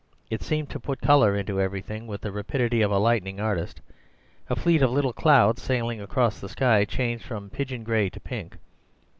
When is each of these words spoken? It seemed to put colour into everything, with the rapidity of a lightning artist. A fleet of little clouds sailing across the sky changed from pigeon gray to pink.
It 0.31 0.41
seemed 0.41 0.71
to 0.71 0.79
put 0.79 0.99
colour 0.99 1.35
into 1.35 1.61
everything, 1.61 2.07
with 2.07 2.21
the 2.21 2.31
rapidity 2.31 2.81
of 2.81 2.89
a 2.89 2.97
lightning 2.97 3.39
artist. 3.39 3.81
A 4.49 4.55
fleet 4.55 4.81
of 4.81 4.89
little 4.89 5.13
clouds 5.13 5.61
sailing 5.61 6.01
across 6.01 6.39
the 6.39 6.49
sky 6.49 6.85
changed 6.85 7.23
from 7.23 7.51
pigeon 7.51 7.83
gray 7.83 8.09
to 8.09 8.19
pink. 8.19 8.57